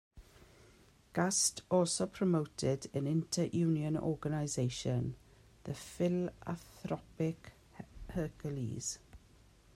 [1.13, 5.15] Gast also promoted an inter-union organisation:
[5.65, 7.51] 'The Philanthropic
[8.09, 8.97] Hercules'.